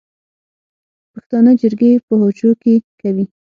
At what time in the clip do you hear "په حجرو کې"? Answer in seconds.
2.05-2.73